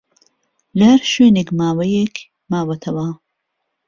لە 0.77 0.85
ھەر 0.91 1.01
شوێنێک 1.11 1.49
ماوەیەک 1.59 2.15
ماوەتەوە 2.51 3.07